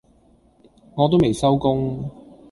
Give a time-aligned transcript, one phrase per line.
[0.95, 2.09] 我都未收工